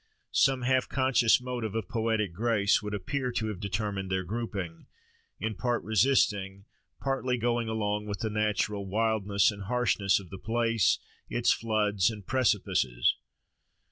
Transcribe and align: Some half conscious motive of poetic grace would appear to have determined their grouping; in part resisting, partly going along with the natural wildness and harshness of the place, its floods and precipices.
Some 0.33 0.63
half 0.63 0.89
conscious 0.89 1.39
motive 1.39 1.75
of 1.75 1.87
poetic 1.87 2.33
grace 2.33 2.81
would 2.81 2.95
appear 2.95 3.31
to 3.33 3.49
have 3.49 3.59
determined 3.59 4.09
their 4.09 4.23
grouping; 4.23 4.87
in 5.39 5.53
part 5.53 5.83
resisting, 5.83 6.65
partly 6.99 7.37
going 7.37 7.67
along 7.69 8.07
with 8.07 8.21
the 8.21 8.31
natural 8.31 8.83
wildness 8.87 9.51
and 9.51 9.65
harshness 9.65 10.19
of 10.19 10.31
the 10.31 10.39
place, 10.39 10.97
its 11.29 11.51
floods 11.53 12.09
and 12.09 12.25
precipices. 12.25 13.13